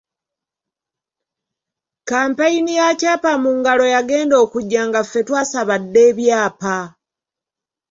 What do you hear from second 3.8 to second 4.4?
yagenda